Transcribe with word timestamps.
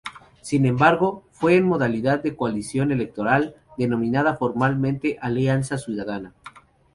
Sin 0.41 0.65
embargo 0.65 1.25
fue 1.29 1.57
en 1.57 1.67
modalidad 1.67 2.23
de 2.23 2.35
coalición 2.35 2.91
electoral, 2.91 3.55
denominada 3.77 4.35
formalmente 4.35 5.19
Alianza 5.21 5.77
Ciudadana". 5.77 6.33